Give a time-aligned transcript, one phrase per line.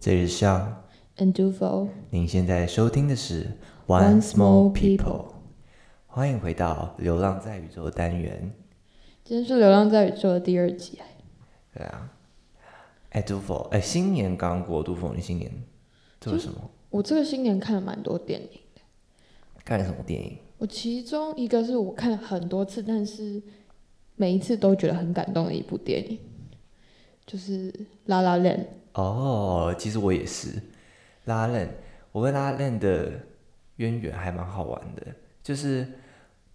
[0.00, 0.82] 这里是上
[1.18, 5.26] ，，and do for 您现在收听的是 One Small People，
[6.06, 8.50] 欢迎回到《流浪在宇宙》的单元。
[9.22, 10.98] 今天是《流浪在宇宙》的第二集，
[11.74, 12.10] 对啊，
[13.10, 15.52] 哎，杜否，哎，新年刚过，杜否，你新年
[16.18, 16.70] 做了什么？
[16.88, 18.48] 我这个新年看了蛮多电影，
[19.66, 20.38] 看了什么电影？
[20.56, 23.42] 我其中一个是我看了很多次，但是
[24.16, 26.18] 每一次都觉得很感动的一部电影，
[27.30, 27.70] 就是
[28.06, 28.58] 《拉拉链》。
[29.00, 30.60] 哦，其实我也是，
[31.26, 31.72] 拉链，
[32.10, 33.12] 我跟拉链的
[33.76, 35.06] 渊源还蛮好玩的，
[35.40, 35.86] 就是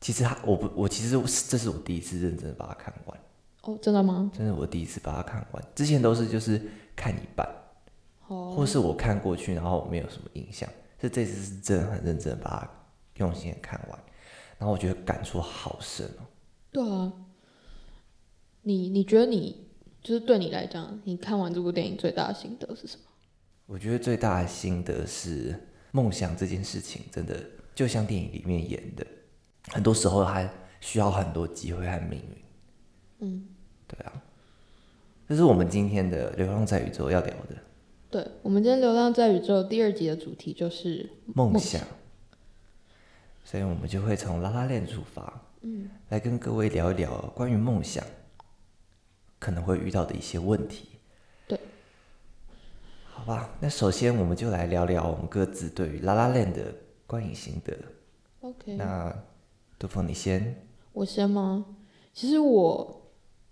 [0.02, 1.18] 其实他，我不，我其实
[1.48, 3.18] 这是我第一次认真的把它看完。
[3.62, 4.30] 哦，真的吗？
[4.36, 6.62] 真的我第一次把它看完，之前都是就是
[6.94, 7.48] 看一半，
[8.28, 10.70] 哦，或是我看过去，然后我没有什么印象。
[11.00, 12.70] 是这次是真的很认真的把它
[13.24, 13.98] 用心的看完，
[14.58, 16.28] 然后我觉得感触好深哦。
[16.70, 17.14] 对啊。
[18.62, 19.65] 你你觉得你
[20.06, 23.04] 就是对你来讲，你看完这部电影最大的心得是什么？
[23.66, 25.60] 我觉得最大的心得是，
[25.92, 29.04] 梦想这件事情真的就像电影里面演的，
[29.70, 30.48] 很多时候还
[30.80, 32.38] 需要很多机会和命运。
[33.18, 33.48] 嗯，
[33.88, 34.14] 对啊，
[35.28, 37.56] 这是我们今天的《流浪在宇宙》要聊的
[38.12, 41.82] 对，我们今天《流浪在宇宙》第二集的主题就是梦梦想，
[43.44, 48.06] 所以我们就会从拉拉链出发，嗯，来跟各位聊一聊关于梦想
[49.40, 50.90] 可能会遇到的一些问题。
[51.48, 51.60] 对，
[53.12, 56.74] 好吧，那首先我们就来聊聊我们各自对于拉拉链的
[57.08, 57.78] 观影心得。
[58.42, 58.76] OK。
[58.76, 59.14] 那
[59.78, 60.68] 杜峰，你先。
[60.94, 61.66] 我先吗？
[62.14, 63.02] 其实我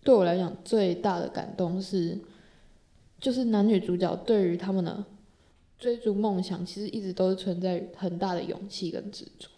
[0.04, 2.20] 对我来讲最大的感动是，
[3.20, 5.04] 就是男女主角对于他们的
[5.78, 9.50] 追逐梦想，其实一直都是存在很大的勇气跟执着。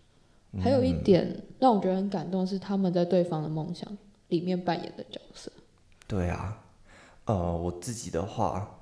[0.60, 3.98] 还有一点让我觉得很感动是他们在对方的梦想
[4.30, 5.52] 里面扮演的角色。
[6.08, 6.62] 对啊，
[7.26, 8.80] 呃，我自己的话，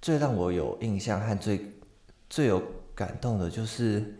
[0.00, 1.72] 最让我有印象和最
[2.28, 2.62] 最有
[2.94, 4.18] 感动的就是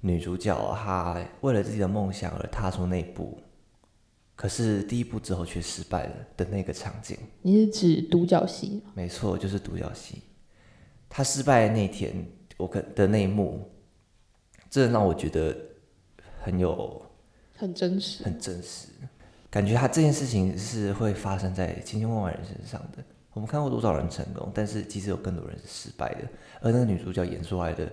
[0.00, 3.38] 女主角她为了自己的梦想而踏出那一步，
[4.34, 7.16] 可是第一步之后却失败了的那个场景。
[7.42, 8.92] 你是指独角戏吗？
[8.94, 10.22] 没错，就是独角戏。
[11.08, 13.70] 她失败的那天，我跟的那一幕，
[14.68, 15.56] 真的让我觉得
[16.42, 17.00] 很有
[17.54, 18.24] 很真实。
[18.24, 18.88] 很真实，
[19.52, 23.04] 感觉他这件事情是会发生在千千万万人身上的。
[23.34, 26.22] 我们看过多少人成功，但是其实有更多人是失败的。
[26.62, 27.86] 而那个女主角演出来的，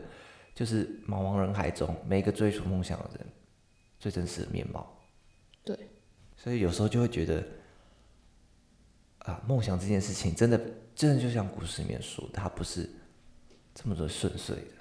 [0.56, 3.28] 就是茫茫人海中每一个追逐梦想的人
[4.00, 4.90] 最真实的面貌。
[5.66, 5.78] 对，
[6.38, 7.44] 所以有时候就会觉得，
[9.20, 10.58] 啊，梦想这件事情真的
[10.96, 12.90] 真的就像故事里面说的，它不是
[13.76, 14.72] 这么的顺遂的。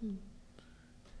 [0.00, 0.18] 嗯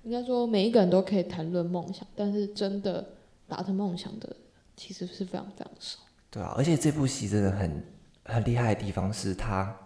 [0.02, 3.14] 应该说每一个人都可以谈论梦想，但是真的
[3.46, 4.36] 达成梦想的
[4.76, 5.98] 其实是非常非常少。
[6.30, 7.84] 对啊，而且这部戏真的很
[8.24, 9.76] 很厉害的地方是它，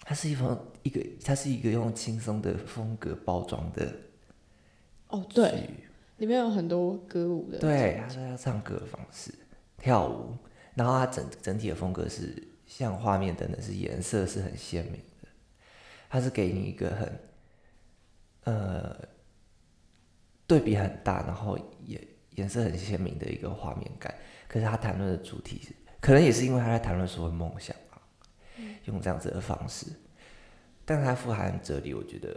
[0.00, 3.92] 它是一封一个，它是一个用轻松的风格包装的
[5.08, 5.70] 哦，对，
[6.16, 7.58] 里面有很多歌舞的。
[7.58, 9.32] 对，它是要唱歌的方式
[9.76, 10.36] 跳舞，
[10.74, 15.28] 然后它整整体的风格是像画面等等是颜色是很鲜明的，
[16.10, 17.20] 它是给你一个很
[18.44, 19.08] 呃
[20.46, 21.56] 对比很大，然后
[21.86, 22.06] 也
[22.38, 24.14] 颜色很鲜明的一个画面感。
[24.48, 25.60] 可是他谈论的主题，
[26.00, 28.00] 可能也是因为他在谈论所谓梦想啊，
[28.86, 29.86] 用这样子的方式，
[30.84, 32.34] 但它富含哲理，我觉得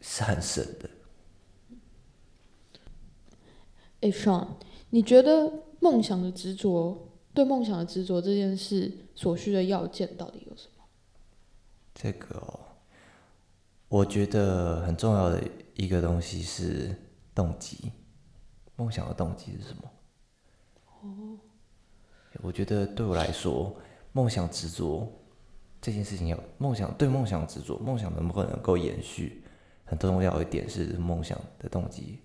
[0.00, 0.88] 是很深的。
[4.00, 4.48] 哎，Sean，
[4.90, 10.84] 你觉得梦想的执着，对梦想的执着这件事所需的要件到底有什么？
[11.94, 12.60] 这个哦，
[13.88, 15.42] 我觉得很重要的
[15.74, 16.94] 一个东西是
[17.34, 17.90] 动机，
[18.78, 19.90] 梦想的动机是什么？
[21.02, 21.36] 哦，
[22.40, 23.76] 我觉得对我来说，
[24.12, 25.12] 梦想执着
[25.82, 29.42] 这件事情要梦想对梦想执着，梦想能不能够延续，
[29.84, 32.20] 很重要一点是梦想的动机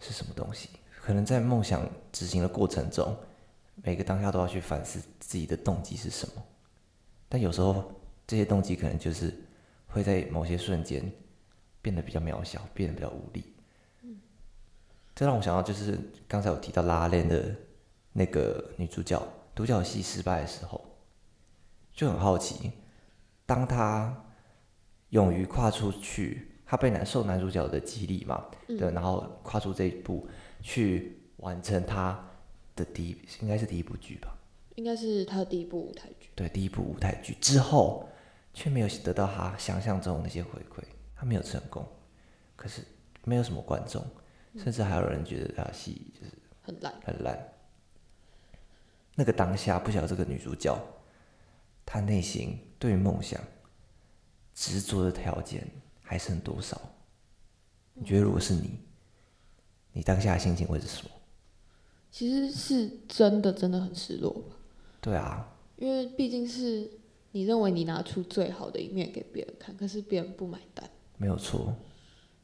[0.00, 0.70] 是什么东西？
[1.00, 3.16] 可能在梦想执行的过程中，
[3.76, 6.42] 每个当下都要去反思自己的动机是什么，
[7.28, 7.92] 但有时候
[8.26, 9.32] 这些动机可能就是
[9.86, 11.08] 会在某些瞬间
[11.80, 13.53] 变得比较渺小，变得比较无力。
[15.14, 17.54] 这让我想到，就是刚才我提到拉拉链的
[18.12, 19.22] 那个女主角
[19.54, 20.84] 独角戏失败的时候，
[21.92, 22.72] 就很好奇，
[23.46, 24.24] 当她
[25.10, 30.28] 勇于跨出去，她被男受男主角的激励嘛，对，然后跨出这一步
[30.60, 32.20] 去完成她
[32.74, 34.36] 的第一，应该是第一部剧吧，
[34.74, 36.30] 应该是她的第一部舞台剧。
[36.34, 38.08] 对，第一部舞台剧之后，
[38.52, 40.82] 却没有得到她想象中的那些回馈，
[41.14, 41.86] 她没有成功，
[42.56, 42.82] 可是
[43.22, 44.04] 没有什么观众，
[44.56, 46.94] 甚至还有人觉得他戏就是很烂。
[47.04, 47.52] 很烂。
[49.14, 50.76] 那个当下，不晓得这个女主角，
[51.86, 53.40] 她内心对于梦想
[54.54, 55.66] 执着的条件
[56.02, 56.80] 还剩多少？
[57.92, 58.80] 你觉得如果是你，
[59.92, 61.10] 你当下的心情会是什么？
[62.10, 64.56] 其实是真的真的很失落吧，
[65.00, 66.90] 对啊，因为毕竟是
[67.32, 70.88] 你认为你拿出最好的一面给别人看，可是别人不买单。
[71.16, 71.74] 没有错。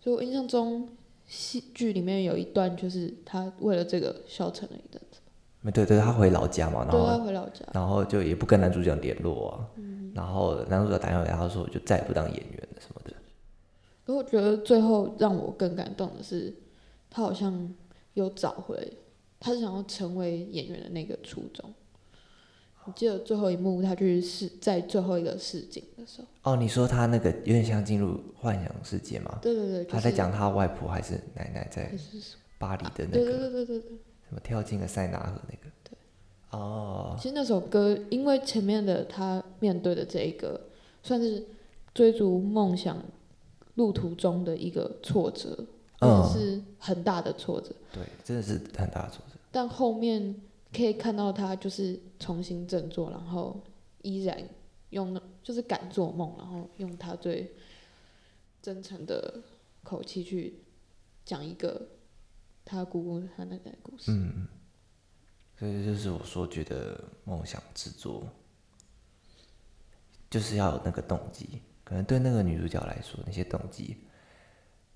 [0.01, 0.89] 所以我印象中
[1.31, 5.21] 戏剧里面有一段，就是他为了这个消沉了一阵子，
[5.61, 9.71] 没对对，他回老家嘛，然对，他后回老家，然后就也不跟男主角联络啊，
[10.13, 13.13] 然后男主角打电话给他说，我就再也不当演员了什么的。
[14.05, 16.53] 可我觉得最后让我更感动的是，
[17.09, 17.73] 他好像
[18.15, 18.93] 又找回，
[19.39, 21.73] 他是想要成为演员的那个初衷。
[22.91, 29.39] 你记得最后一幕，他去试在最后一个试镜的时候，哦，你说他那个有点像进入幻想世界吗？
[29.41, 31.93] 对对对，就是、他在讲他外婆还是奶奶在
[32.59, 33.91] 巴黎的那对对个对对对对。
[34.29, 35.71] 什么跳进了塞纳河那个。
[35.85, 35.97] 对。
[36.51, 40.61] 哦，其实那首歌，因为前面的他面对的这一个，
[41.03, 41.47] 算是
[41.95, 43.01] 追逐梦想
[43.77, 45.57] 路途中的一个挫折，
[46.01, 47.71] 嗯而且是很大的挫折。
[47.93, 49.39] 对，真的是很大的挫折。
[49.53, 50.35] 但后面
[50.73, 53.63] 可以看到他就是重新振作，然后
[54.03, 54.41] 依然
[54.91, 57.53] 用就是敢做梦，然后用他最
[58.63, 59.43] 真诚的
[59.83, 60.63] 口气去
[61.25, 61.89] 讲一个
[62.65, 64.13] 他姑姑他奶奶的故事。
[64.13, 64.47] 嗯，
[65.59, 68.29] 所以就是我说觉得梦想制作
[70.29, 71.63] 就是要有那个动机。
[71.83, 73.97] 可能对那个女主角来说，那些动机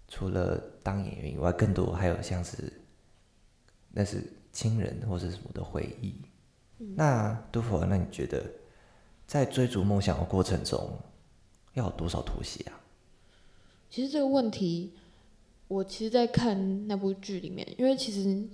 [0.06, 2.72] 除了当演员以外，更多还有像是
[3.90, 4.22] 那是
[4.54, 6.14] 亲人或是什么的回忆。
[6.96, 8.42] 那杜甫，那你觉得
[9.26, 10.96] 在追逐梦想的过程中，
[11.74, 12.80] 要有多少妥协啊？
[13.90, 14.92] 其实这个问题，
[15.68, 18.48] 我其实，在看那部剧里面，因为其实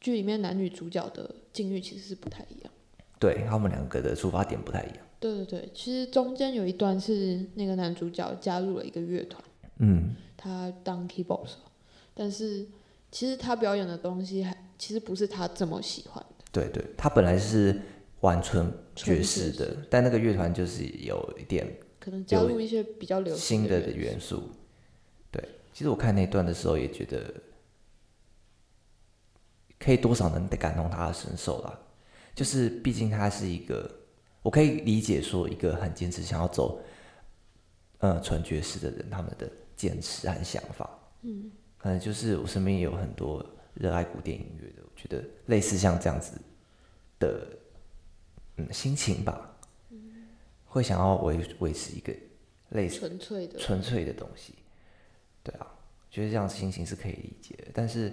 [0.00, 2.72] 剧里面男女主角的境遇其实是不太一样。
[3.18, 4.98] 对他们两个的出发点不太一样。
[5.20, 9.44] 对对对，其实中间有一段是那个男主角加入了一个乐团，
[9.78, 11.56] 嗯，他当 keyboard 手，
[12.14, 12.66] 但是
[13.12, 16.44] 其实他表演的东西还其实不是他这么喜欢的。
[16.50, 17.78] 对对，他本来是
[18.20, 24.50] 玩纯爵士的士，但那个乐团就是有一点可能加入一些比较流行的的元素。
[25.30, 27.32] 对，其实我看那段的时候也觉得，
[29.78, 31.78] 可以多少能感同他的身受啦。
[32.34, 33.90] 就是毕竟他是一个，
[34.40, 36.80] 我可以理解说一个很坚持想要走，
[37.98, 40.88] 呃，纯爵士的人他们的坚持和想法。
[41.20, 43.44] 嗯，可能就是我身边也有很多
[43.74, 46.40] 热爱古典音乐的，我觉得类似像这样子
[47.18, 47.46] 的，
[48.56, 49.56] 嗯，心情吧，
[50.64, 52.14] 会想要维维持一个
[52.70, 53.58] 类似纯粹的。
[53.58, 54.54] 纯粹的东西。
[55.42, 55.66] 对啊，
[56.10, 58.12] 觉得这样心情是可以理解的，但是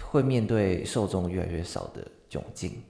[0.00, 2.82] 会面对受众越来越少的窘境，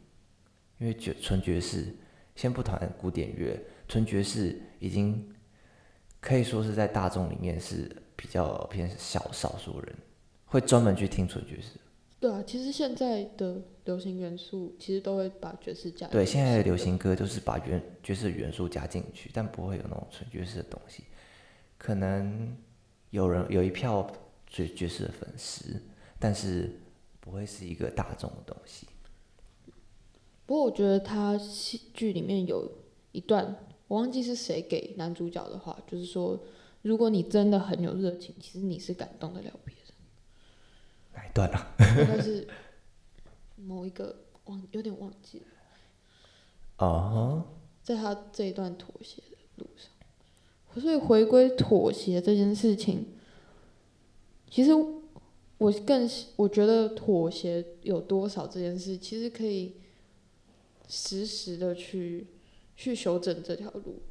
[0.78, 1.92] 因为爵纯爵士，
[2.36, 5.34] 先不谈古典乐，纯爵士已经
[6.20, 9.96] 可以说是在大众里面是比较偏小少数人
[10.52, 11.80] 会专门去听纯爵士。
[12.20, 21.04] 对啊，其实现在的流行元素其实都会把爵士加进对，现在的流行歌就是把原爵士元素加进去，但不会有那种纯爵士的东西。
[21.78, 22.54] 可能
[23.10, 24.08] 有人有一票
[24.46, 25.82] 爵爵士的粉丝，
[26.18, 26.78] 但是
[27.18, 28.86] 不会是一个大众的东西。
[30.44, 32.70] 不过我觉得他戏剧里面有
[33.12, 33.56] 一段，
[33.88, 36.38] 我忘记是谁给男主角的话，就是说，
[36.82, 39.81] 如果你真的很有热情，其实你是感动得了别人。
[41.14, 41.74] 哪一段啊？
[41.78, 42.46] 应该是
[43.56, 44.16] 某一个
[44.46, 47.44] 忘有点忘记了，哦、
[47.82, 53.06] 在他这一段妥协的路上，所以回归妥协这件事情，
[54.50, 54.72] 其实
[55.58, 59.76] 我更我觉得妥协有多少这件事，其实可以
[60.88, 62.26] 实时的去
[62.74, 64.02] 去修正这条路。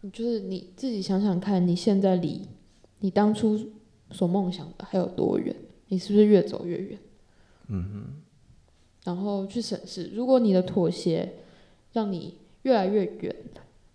[0.00, 2.48] 你就是你自己想想看，你现在离
[2.98, 3.70] 你当初
[4.10, 5.54] 所梦想的还有多远？
[5.92, 6.98] 你是不是越走越远？
[7.68, 8.22] 嗯哼
[9.04, 11.34] 然后去审视，如果你的妥协
[11.92, 13.36] 让你越来越远，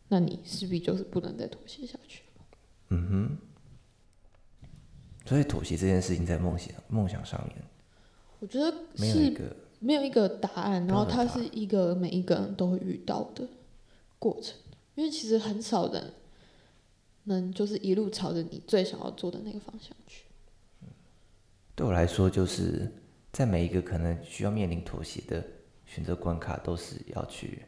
[0.10, 2.22] 那你势必就是不能再妥协下去。
[2.36, 2.46] 了，
[2.90, 3.38] 嗯哼。
[5.26, 7.58] 所以妥协这件事情在梦想梦想上面
[8.40, 13.50] 我觉得没有一是个没有一个答案，然后它是一个每一个人都会遇到的
[14.20, 14.56] 过程，
[14.94, 16.14] 因为其实很少人
[17.24, 20.26] 能就是一路朝着你最想要做的那个方向去。
[21.78, 22.92] 对我来说，就是
[23.32, 25.46] 在每一个可能需要面临妥协的
[25.86, 27.64] 选择关卡，都是要去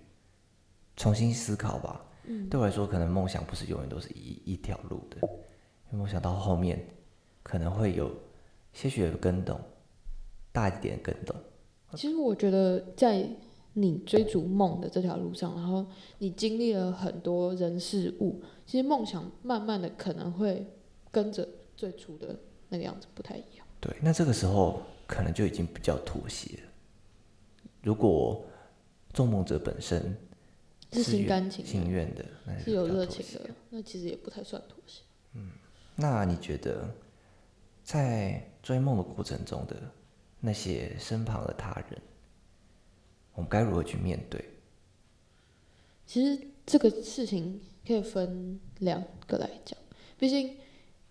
[0.96, 2.04] 重新思考吧。
[2.24, 6.84] 嗯对我来说，可能梦想不是永远都是一一条路的，因为梦想到后面
[7.44, 8.12] 可能会有
[8.74, 9.62] 些许的更动，
[10.52, 11.36] 大一点的更动。
[11.94, 13.30] 其实我觉得，在
[13.74, 15.86] 你追逐梦的这条路上，然后
[16.18, 20.66] 你经历了很多人事物，其实梦想慢慢的可能会
[21.12, 21.48] 跟着
[21.78, 22.40] 最初的
[22.70, 23.59] 那个样子不太一样。
[23.80, 26.64] 对，那这个时候可能就已经比较妥协了。
[27.82, 28.46] 如果
[29.14, 30.16] 做梦者本身
[30.92, 35.02] 是心甘情愿，的，那是有热情的，那其实也不太算妥协。
[35.96, 36.94] 那你觉得，
[37.84, 39.76] 在追梦的过程中的
[40.40, 42.02] 那些身旁的他人，
[43.34, 44.44] 我们该如何去面对？
[46.06, 49.78] 其实这个事情可以分两个来讲，
[50.18, 50.58] 毕竟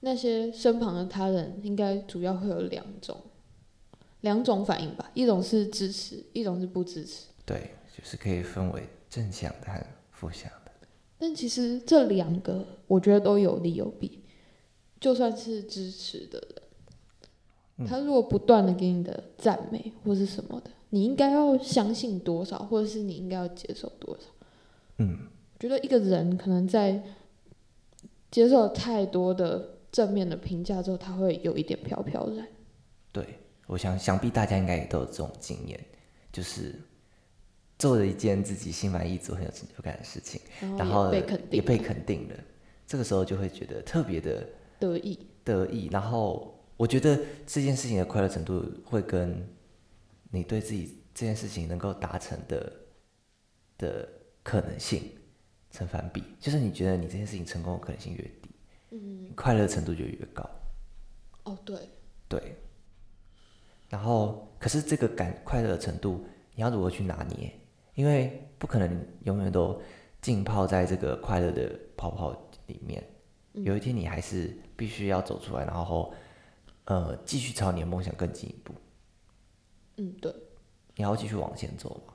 [0.00, 3.20] 那些身旁的他人应该主要会有两种，
[4.20, 7.26] 两种反应吧，一种是支持，一种是不支持。
[7.44, 10.72] 对，就是可以分为正向的和负向的。
[11.18, 14.22] 但其实这两个我觉得都有利有弊，
[15.00, 16.40] 就算是支持的
[17.76, 24.26] 人，他如果不断的给你的赞美或是什么的，你应该要相信多少，或者是你应该要接受多少。
[24.98, 27.02] 嗯，我觉得一个人可能在
[28.30, 32.46] 接受太多的正面的评价之后，他会有一点飘飘然。
[33.12, 33.26] 对，
[33.66, 35.78] 我想想必大家应该也都有这种经验，
[36.32, 36.74] 就是
[37.78, 42.34] 做了一件自己心满意足、很有成就感的事情，然然后被肯定，也被肯定了，
[42.86, 44.46] 这个时候就会觉得特别的
[44.78, 45.18] 得意。
[45.44, 45.88] 得意。
[45.90, 49.48] 然后我觉得这件事情的快乐程度会跟
[50.30, 52.72] 你对自己这件事情能够达成的
[53.78, 54.08] 的
[54.42, 55.02] 可能性
[55.70, 58.50] 成反比，就是你觉得你这件事情成功的可能性越低，
[58.90, 60.48] 嗯，快乐程度就越高。
[61.44, 61.76] 哦，对，
[62.28, 62.56] 对，
[63.88, 67.52] 然后可是这个感快乐的程度，你要如何去拿捏？
[67.94, 69.80] 因为不可能永远都
[70.22, 72.30] 浸泡在这个快乐的泡泡
[72.66, 73.02] 里面，
[73.52, 76.14] 有一天你还是必须要走出来，然后
[76.84, 78.72] 呃继续朝你的梦想更进一步，
[79.96, 80.32] 嗯，对，
[80.94, 82.14] 你要继续往前走嘛，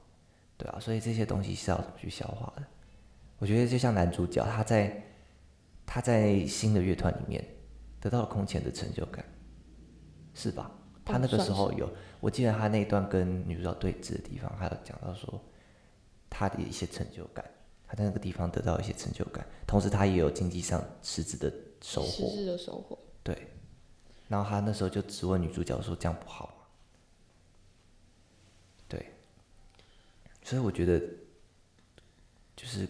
[0.57, 2.63] 对啊，所以这些东西是要怎么去消化的？
[3.39, 5.03] 我觉得就像男主角他在
[5.85, 7.43] 他在新的乐团里面
[7.99, 9.23] 得到了空前的成就感，
[10.33, 10.71] 是吧？
[11.05, 15.41] 他那个时候有，我记得他那一段跟女主角对峙的地方，还有讲到说
[16.29, 17.43] 他的一些成就感，
[17.85, 22.97] 他在那个地方得到一些成就感，同时他也有经济上实质的收获，实质的收获。
[23.21, 23.49] 对。
[24.29, 26.63] 然后他那时候就质问女主角说：“这样不好吗？”
[28.87, 29.05] 对。
[30.41, 30.99] 所以我觉得，
[32.55, 32.87] 就是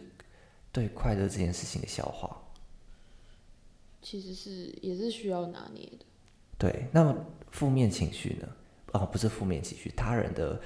[0.71, 2.39] 对快乐这件事情的消化，
[4.03, 6.05] 其实是也是需要拿捏的。
[6.59, 6.85] 对。
[6.91, 8.47] 那么负面情绪呢？
[8.91, 10.61] 哦，不是负面情绪，他人的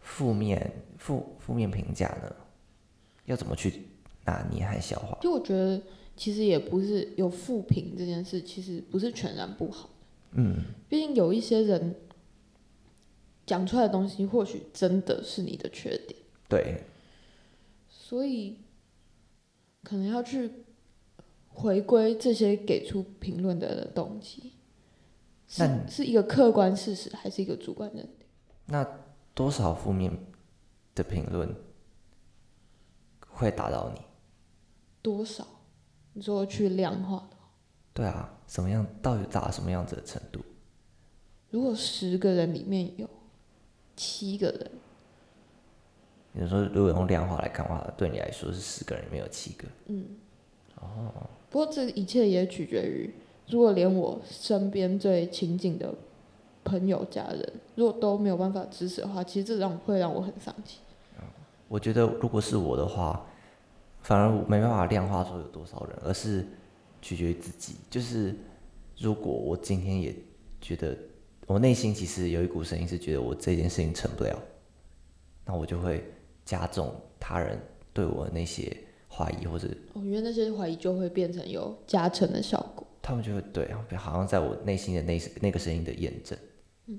[0.00, 2.36] 负面负负面评价呢，
[3.24, 3.84] 要怎么去
[4.26, 5.16] 拿捏和消化？
[5.22, 5.80] 就我觉得，
[6.14, 9.88] 其实也不是有负评这件事，其实不是全然不好。
[10.32, 10.56] 嗯，
[10.88, 11.94] 毕竟有一些人
[13.46, 16.82] 讲出来的东西，或许真的是你的缺点，对，
[17.88, 18.58] 所以
[19.82, 20.50] 可能要去
[21.52, 24.54] 回归这些给出评论的人的动机，
[25.46, 28.26] 是那是一个客观事实，还是一个主观认定？
[28.66, 28.86] 那
[29.34, 30.10] 多少负面
[30.94, 31.54] 的评论
[33.28, 34.00] 会打到你？
[35.02, 35.46] 多少？
[36.14, 37.36] 你说去量化的，
[37.94, 40.40] 对啊，什么样到底打什么样子的程度？
[41.50, 43.08] 如果十个人里面有
[43.96, 44.70] 七个人，
[46.32, 49.66] 你说如果用量化来看的话，对你来说是十个人里面有七个，
[51.50, 53.10] 不过这一切也取决于，
[53.48, 55.94] 如果连我身边最亲近的
[56.64, 60.78] 朋友、家人，如果都没有办法支持的话，其实这让会让我很伤心。
[61.68, 63.24] 我觉得如果是我的话，
[64.02, 66.46] 反而没办法量化说有多少人，而是
[67.00, 67.76] 取决于自己。
[67.90, 68.34] 就是
[68.98, 70.14] 如果我今天也
[70.60, 70.96] 觉得
[71.46, 74.38] 我内心其实有一股声音是觉得我这件事情成不了，
[75.44, 76.04] 那我就会
[76.44, 77.58] 加重他人
[77.92, 78.76] 对我那些
[79.14, 82.86] 怀疑，或者我觉得那些怀疑就会变成有加成的效果。
[83.02, 86.38] 他们就会对，好像在我内心的那那个声音的验证。
[86.86, 86.98] 嗯，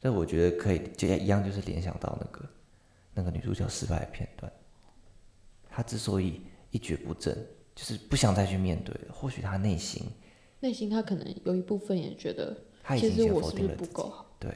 [0.00, 2.48] 所以我觉得可以，就一样，就是联想到那个
[3.12, 4.50] 那个女主角失败的片段。
[5.68, 6.40] 她之所以
[6.70, 7.36] 一蹶不振，
[7.74, 9.12] 就是不想再去面对了。
[9.12, 10.04] 或许她内心，
[10.60, 14.26] 内心她可能有一部分也觉得，她已其实我是不够好？
[14.38, 14.50] 对，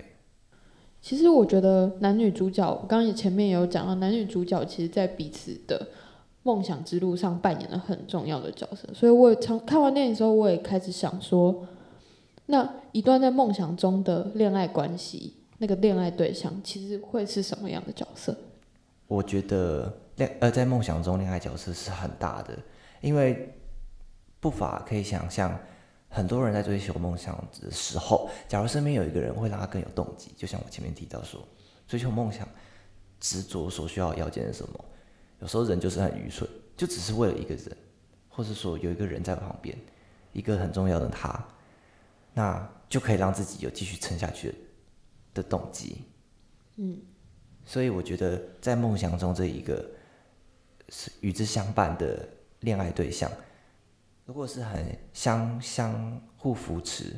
[1.03, 5.89] 其实我觉得男女主角，我刚刚也前面也有讲到，男女主角其实在彼此的
[6.43, 8.89] 梦想之路上扮演了很重要的角色。
[8.95, 11.67] 所以我也常看完电影之后，我也开始想说，
[12.47, 18.37] 那一段在梦想中的恋爱关系，那个恋爱对象其实会是什么样的角色？
[19.07, 22.57] 我觉得恋呃在梦想中恋爱角色是很大的，
[23.01, 23.53] 因为
[24.39, 25.55] 不乏可以想象，
[26.09, 31.41] 很多人在追求梦想的时候，假如身边有一个人会让他更有动机，就像我前面提到说，
[31.87, 32.49] 追求梦想
[33.19, 34.85] 执着所需要的要件是什么？
[35.41, 37.77] 有时候人就是很愚蠢，就只是为了一个人，
[38.29, 39.77] 或者说有一个人在旁边，
[40.33, 41.43] 一个很重要的他，
[42.33, 44.55] 那就可以让自己有继续撑下去的
[45.35, 46.05] 的动机。
[46.77, 47.01] 嗯，
[47.65, 49.85] 所以我觉得在梦想中这一个
[50.89, 52.29] 是与之相伴的
[52.61, 53.31] 恋爱对象，
[54.27, 57.17] 如果是很相相互扶持、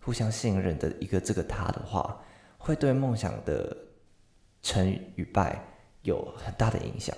[0.00, 2.20] 互相信任的一个这个他的话，
[2.58, 3.76] 会对梦想的
[4.62, 5.60] 成与败
[6.02, 7.16] 有很大的影响。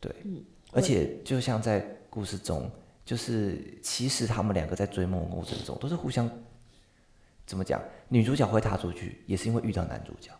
[0.00, 2.70] 对，嗯而且就像在故事中，
[3.04, 6.30] 就是其实他们两个在追梦过程中都是互相
[7.46, 7.82] 怎么讲？
[8.08, 10.30] 女主角会踏出去，也是因为遇到男主角。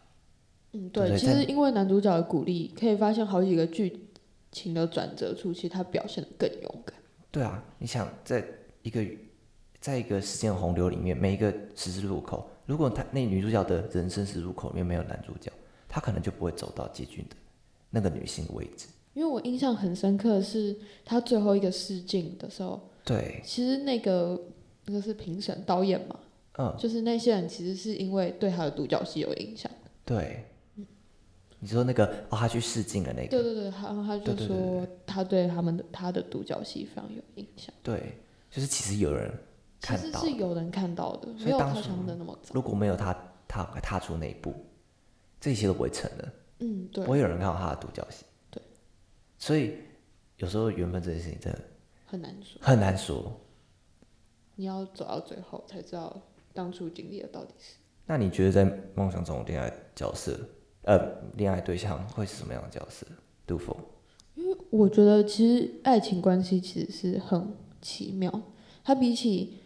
[0.72, 4.08] 嗯，对，对对其实因为男主角的鼓励，可以发现好几个剧
[4.52, 6.94] 情的转折处，其实他表现的更勇敢。
[7.30, 8.44] 对啊，你想在
[8.82, 9.04] 一个
[9.80, 15.52] 在一个时间洪流里面，每一个十字路口，如果他那女主角的人生十字路口里面没有男主角，
[15.88, 17.36] 她可能就不会走到结局的
[17.90, 18.86] 那个女性的位置。
[19.16, 24.38] 因为我印象很深刻的是他最后一个试镜的时候，对，其实那个
[24.84, 26.20] 那个是评审导演嘛，
[26.58, 29.72] 嗯，就是那些人其实是因为对他的独角戏有影响。
[30.04, 30.44] 对。
[31.58, 37.74] 你说那个哦，他去试镜的那个，对对对，他他就说他对他们的他的独角戏非常有影响。
[37.82, 38.12] 对，
[38.50, 39.32] 就是其实有人
[39.80, 42.50] 其实看到是有人看到的，没有他想的那么早。
[42.52, 43.16] 如果没有他
[43.48, 44.52] 他踏出那一步，
[45.40, 48.26] 这一切都不会成的，嗯，对不，会有人看到他的独角戏。
[49.38, 49.74] 对，所以
[50.38, 51.58] 有时候缘分这件事情真的
[52.06, 52.60] 很难说。
[52.60, 53.32] 很难说。
[54.54, 56.20] 你要走到最后才知道
[56.54, 57.76] 当初经历的到底是。
[58.06, 60.38] 那你觉得在梦想中的恋爱角色，
[60.82, 60.98] 呃，
[61.34, 63.06] 恋爱对象会是什么样的角色？
[63.46, 63.76] 杜甫，
[64.70, 68.42] 我觉得其实爱情关系其实是很奇妙，
[68.82, 69.58] 它比起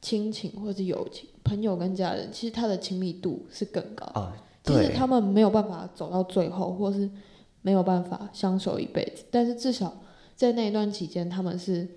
[0.00, 4.06] 亲情或是友情、朋友跟家人，其实它的亲密度是更高。
[4.14, 4.32] 哦，
[4.62, 7.08] 即使对，他们没有办法走到最后，或是
[7.62, 10.02] 没有办法相守一辈子，但是至少
[10.36, 11.88] 在那一段期间，他们是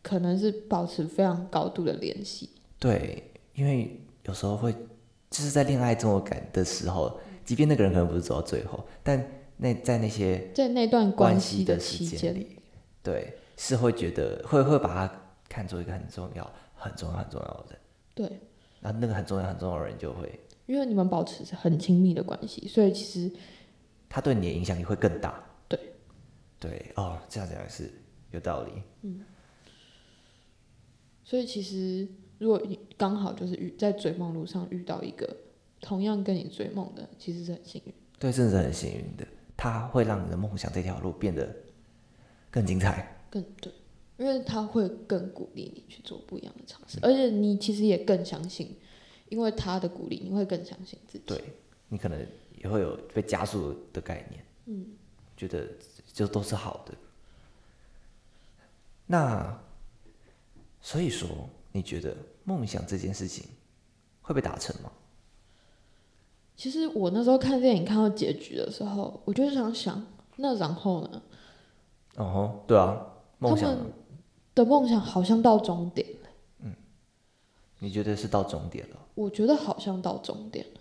[0.00, 2.48] 可能是保持非常高度的联系。
[2.78, 3.22] 对，
[3.54, 9.24] 因为有时候会就是在恋爱中的感的时候，即便那个人可能不是走到最后，但
[9.56, 12.56] 那在那些在那段关系系的期间，间里，
[13.02, 15.12] 对，是会觉得会会把他
[15.48, 17.78] 看作一个很重要、很重要、很重要的人。
[18.14, 18.40] 对，
[18.80, 23.32] 那那个很重要、很重要的人就会，因为你们保持很亲密的关系，所以其实
[24.12, 25.42] 他对你的影响力会更大。
[25.66, 25.80] 对，
[26.60, 27.90] 对，哦，这样讲也是
[28.30, 28.72] 有道理。
[29.00, 29.24] 嗯
[31.24, 32.06] 所以其实
[32.38, 35.34] 如果你刚好就是遇在追梦路上遇到一个
[35.80, 37.94] 同样跟你追梦的，其实是很幸运。
[38.18, 41.56] 对，真的是很幸运的，他会让你的梦想这条路变得
[42.50, 43.24] 更精彩。
[43.30, 43.72] 更对，
[44.18, 48.76] 因为他会更鼓励你去做不一样的尝试，而且你其实也更相信，
[49.30, 51.24] 因为他的鼓励，你会更相信自己。
[51.26, 51.42] 对
[51.88, 52.26] 你可能
[52.62, 54.86] 也会有被加速的概念，嗯，
[55.36, 55.66] 觉得
[56.12, 56.94] 就都是好的。
[59.06, 59.60] 那
[60.80, 61.28] 所以说，
[61.72, 63.46] 你觉得梦想这件事情
[64.20, 64.90] 会被达成吗？
[66.54, 71.22] 其实我那时候看电影看到结局的时候，我就想想，那然后呢？
[72.16, 73.04] 哦吼，对啊，
[73.38, 73.76] 梦想
[74.54, 76.28] 的梦想好像到终点了，
[76.60, 76.74] 嗯
[77.78, 78.96] 你觉得是到终点了？
[79.14, 80.80] 我觉得好像到终点了。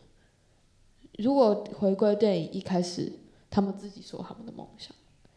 [1.18, 3.12] 如果回归电影一开始，
[3.50, 4.96] 他们自己说他们的梦想，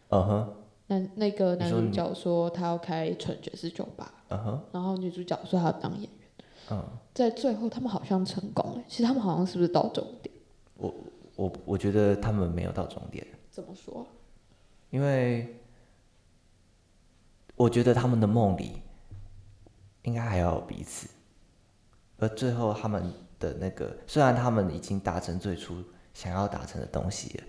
[0.08, 0.54] 嗯哼，
[0.86, 6.10] 那那个男主角说他要开纯爵士酒吧，嗯哼，然后女主角说她要当演员。
[6.70, 6.82] 嗯，
[7.12, 8.84] 在最后，他们好像成功了。
[8.88, 10.34] 其实他们好像是不是到终点？
[11.36, 14.06] 我我觉得他们没有到终点，怎么说？
[14.90, 15.60] 因为
[17.56, 18.80] 我觉得他们的梦里
[20.04, 21.10] 应该还要有彼此，
[22.18, 23.12] 而最后他们
[23.44, 27.44] 的那个，虽然他们已经达成最初想要达成的东西了，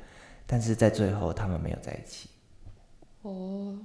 [0.46, 2.30] 但是在最后他们没有在一起，
[3.22, 3.78] 哦，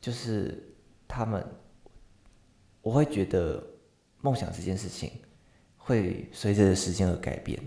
[0.00, 0.72] 就是
[1.08, 1.44] 他们，
[2.80, 3.62] 我会觉得
[4.20, 5.10] 梦想这件事情
[5.76, 7.60] 会随着时间而改变，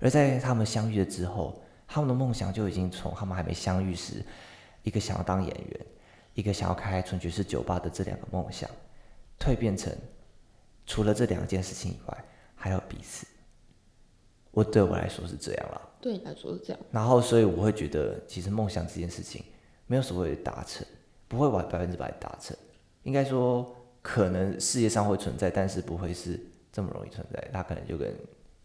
[0.00, 4.24] 而在他们相遇了之后，他们的梦想就已经从他们还没相遇时，
[4.82, 5.86] 一个想要当演员，
[6.34, 8.68] 一个想要开纯爵士酒吧的这两个梦想，
[9.38, 9.92] 蜕变成
[10.86, 13.26] 除了这两件事情以外，还有彼此。
[14.56, 15.78] 我对我来说是这样啦。
[16.00, 16.82] 对你来说是这样。
[16.90, 19.44] 然后，所以我会觉得，其实梦想这件事情
[19.86, 20.86] 没有所谓的达成，
[21.28, 22.56] 不会完百分之百达成。
[23.02, 26.40] 应该说，可能世界上会存在，但是不会是
[26.72, 27.50] 这么容易存在。
[27.52, 28.16] 它可能就跟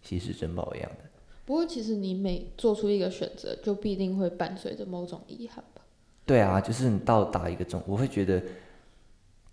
[0.02, 1.10] 稀世珍宝一样的。
[1.44, 5.82] 不过，其实你每做出一个选择，就必定会伴随着某种遗憾吧。
[6.26, 8.42] 对啊，就是你到达一个终，我会觉得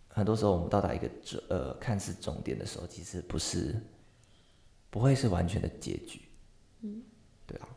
[0.07, 3.75] 很多时候我们到达一个终呃看似终点的时候，其实不是
[4.89, 6.21] 不会是完全的结局。
[6.81, 7.03] 嗯，
[7.47, 7.69] 对啊。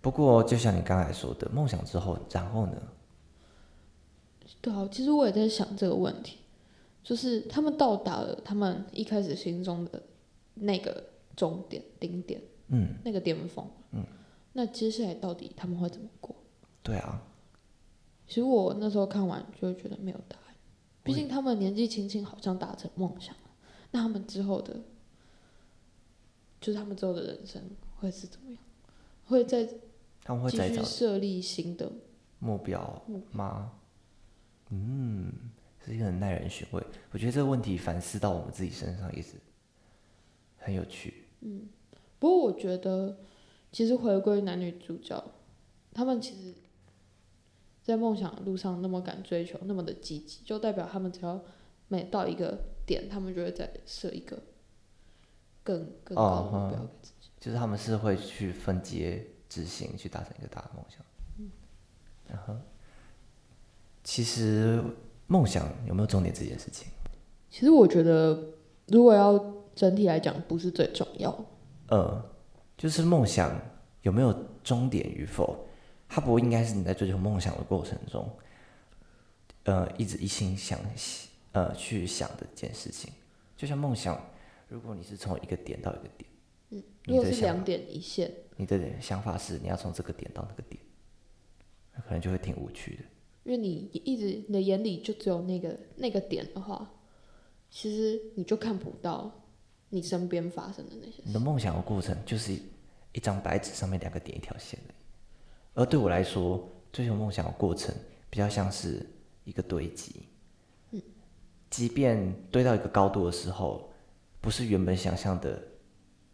[0.00, 2.82] 不过就像你刚才说的，梦想之后，然后呢？
[4.60, 6.38] 对啊，其实我也在想这个问题，
[7.02, 10.02] 就是他们到达了他们一开始心中的
[10.54, 11.02] 那个
[11.36, 14.04] 终点、顶点，嗯，那个巅峰，嗯，
[14.52, 16.34] 那接下来到底他们会怎么过？
[16.82, 17.22] 对啊，
[18.26, 20.54] 其实我那时候看完就会觉得没有答案，
[21.02, 23.50] 毕竟他们年纪轻轻好像达成梦想了，
[23.90, 24.74] 那他们之后的，
[26.60, 27.62] 就是他们之后的人生
[28.04, 28.58] 会是怎么样？
[29.26, 29.66] 会再
[30.22, 31.90] 他们会继续再找设立新的？
[32.38, 33.72] 目标吗？
[34.70, 35.32] 嗯，
[35.84, 36.82] 是一个很耐人寻味。
[37.10, 39.34] 我觉得这个问题反思到我们自己身上也是
[40.58, 41.24] 很有趣。
[42.18, 43.18] 不过我觉得，
[43.72, 45.22] 其实回归男女主角，
[45.92, 46.54] 他们其实，
[47.82, 51.42] 在梦想的路上那么敢追求，那么的积极，就代表他们只要
[51.88, 54.42] 每到一个点，他们就会再设一个
[55.62, 57.13] 更更高的目标给自己。
[57.44, 61.04] 就是他们是会去分阶执行，去达成一个大的梦想。
[62.26, 62.56] 然后，
[64.02, 64.82] 其实
[65.26, 66.88] 梦想有没有终点这件事情，
[67.50, 68.42] 其实我觉得，
[68.86, 69.38] 如果要
[69.74, 71.44] 整体来讲，不是最重要的。
[71.88, 72.30] 呃，
[72.78, 73.54] 就是梦想
[74.00, 75.66] 有没有终点与否，
[76.08, 78.26] 它不应该是你在追求梦想的过程中，
[79.64, 80.80] 呃，一直一心想
[81.52, 83.12] 呃去想的一件事情。
[83.54, 84.18] 就像梦想，
[84.66, 86.30] 如果你是从一个点到一个点，
[87.04, 90.82] 如果是两点一线，你的想法是你要从这个点到那个点，
[91.94, 93.02] 那可能就会挺无趣的。
[93.44, 96.90] 因为你一直你的眼里就只有那个那个点的话，
[97.68, 99.30] 其实你就看不到
[99.90, 101.22] 你身边发生的那些事。
[101.24, 102.62] 你的梦想的过程就是一
[103.12, 104.94] 一张白纸上面两个点一条线而已。
[105.74, 107.94] 而对我来说，追求梦想的过程
[108.30, 109.04] 比较像是
[109.44, 110.22] 一个堆积。
[111.68, 113.92] 即便堆到一个高度的时候，
[114.40, 115.60] 不是原本想象的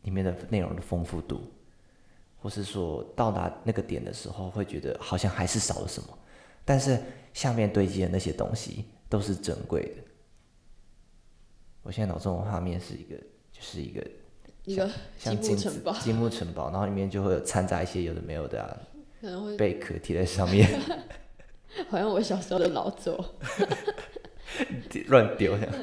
[0.03, 1.43] 里面的内容的丰富度，
[2.39, 6.19] 或是说到达那个点的时候，会觉得好像还是少了什么。
[6.65, 6.99] 但是
[7.35, 10.03] 下面堆积的那些东西都是珍贵的。
[11.83, 13.17] 我现在脑中的画面是一个，
[13.53, 14.07] 就是一个
[14.65, 18.79] 一个积木像金子城堡积木城堡，然后里面就会有掺杂一些有的没有的、啊、
[19.21, 20.69] 可能会贝壳贴在上面，
[21.89, 23.35] 好像我小时候的老作。
[25.09, 25.75] 乱丢这样，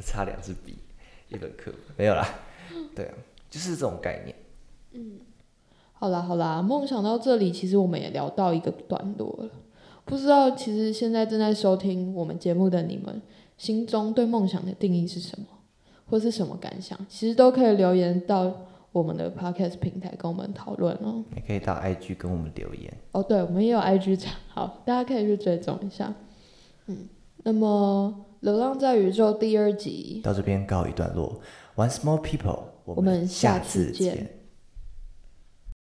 [0.00, 0.78] 插两支笔，
[1.28, 2.26] 一本课本没有啦。
[2.94, 3.14] 对啊，
[3.50, 4.36] 就是这种概念。
[4.92, 5.18] 嗯
[5.98, 9.50] 好啦好啦，梦想到这里，其实我们也聊到一个段落了。
[10.04, 13.20] 不知道其实现在正在收听我们节目的你们，
[13.56, 15.46] 心中对梦想的定义是什么，
[16.08, 16.98] 或是什么感想？
[17.08, 18.52] 其实都可以留言到
[18.92, 21.24] 我们的 podcast 平台跟我们讨论哦。
[21.34, 22.92] 也可以到 IG 跟我们留言。
[23.12, 26.14] 哦，对，我们也有 IG 账号，大家可以去追踪一下。
[26.86, 27.08] 嗯，
[27.42, 31.40] 那么《流浪在宇宙》第二集，到这边告一段落。
[31.74, 34.26] Once more people，我我们下下次见。